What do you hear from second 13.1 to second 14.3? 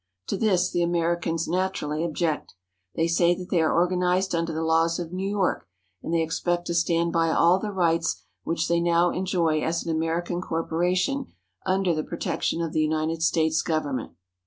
States Government.